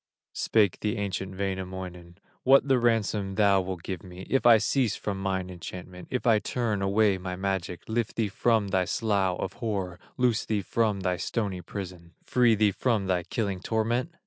[0.33, 5.21] Spake the ancient Wainamoinen: "What the ransom thou wilt give me If I cease from
[5.21, 9.99] mine enchantment, If I turn away my magic, Lift thee from thy slough of horror,
[10.17, 14.09] Loose thee from thy stony prison, Free thee from thy killing torment?"